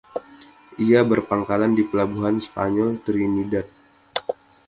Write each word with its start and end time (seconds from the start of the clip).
Ia 0.85 1.01
berpangkalan 1.11 1.71
di 1.77 1.83
Pelabuhan 1.89 2.35
Spanyol, 2.47 2.89
Trinidad. 3.05 3.67